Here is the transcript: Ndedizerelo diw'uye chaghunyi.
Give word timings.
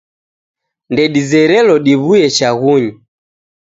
Ndedizerelo 0.93 1.75
diw'uye 1.85 2.27
chaghunyi. 2.37 2.91